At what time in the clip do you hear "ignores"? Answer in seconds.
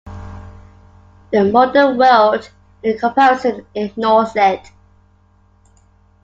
3.75-4.31